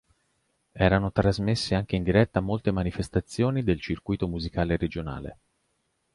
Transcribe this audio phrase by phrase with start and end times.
[0.71, 5.37] Erano trasmesse anche in diretta molte manifestazioni del circuito musicale regionale.